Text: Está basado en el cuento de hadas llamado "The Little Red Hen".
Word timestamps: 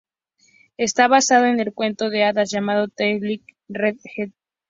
Está 0.77 1.07
basado 1.07 1.45
en 1.45 1.59
el 1.59 1.75
cuento 1.75 2.09
de 2.09 2.23
hadas 2.23 2.49
llamado 2.49 2.87
"The 2.87 3.19
Little 3.19 3.55
Red 3.69 3.97
Hen". 4.15 4.33